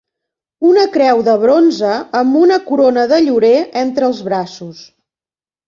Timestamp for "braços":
4.33-4.85